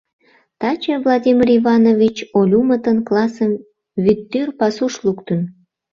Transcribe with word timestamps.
Таче 0.59 0.93
Владимир 1.03 1.47
Иванович 1.59 2.17
Олюмытын 2.39 2.97
классым 3.07 3.51
Вӱдтӱр 4.03 4.47
пасуш 4.59 4.93
луктын. 5.05 5.41